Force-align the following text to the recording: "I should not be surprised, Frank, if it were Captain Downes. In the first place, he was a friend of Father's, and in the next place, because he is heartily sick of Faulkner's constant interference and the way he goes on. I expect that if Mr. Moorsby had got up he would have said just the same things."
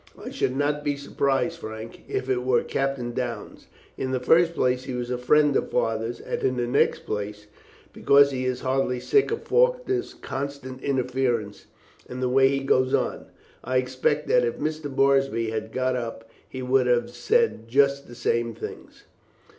"I 0.17 0.31
should 0.31 0.57
not 0.57 0.83
be 0.83 0.95
surprised, 0.97 1.59
Frank, 1.59 2.01
if 2.07 2.27
it 2.27 2.43
were 2.43 2.63
Captain 2.63 3.11
Downes. 3.13 3.67
In 3.99 4.09
the 4.09 4.19
first 4.19 4.55
place, 4.55 4.85
he 4.85 4.95
was 4.95 5.11
a 5.11 5.17
friend 5.19 5.55
of 5.55 5.69
Father's, 5.69 6.19
and 6.19 6.41
in 6.41 6.57
the 6.57 6.65
next 6.65 7.05
place, 7.05 7.45
because 7.93 8.31
he 8.31 8.43
is 8.45 8.61
heartily 8.61 8.99
sick 8.99 9.29
of 9.29 9.43
Faulkner's 9.43 10.15
constant 10.15 10.81
interference 10.81 11.67
and 12.09 12.19
the 12.19 12.29
way 12.29 12.47
he 12.49 12.61
goes 12.61 12.95
on. 12.95 13.27
I 13.63 13.77
expect 13.77 14.27
that 14.29 14.43
if 14.43 14.57
Mr. 14.57 14.85
Moorsby 14.89 15.51
had 15.51 15.71
got 15.71 15.95
up 15.95 16.27
he 16.49 16.63
would 16.63 16.87
have 16.87 17.11
said 17.11 17.67
just 17.67 18.07
the 18.07 18.15
same 18.15 18.55
things." 18.55 19.03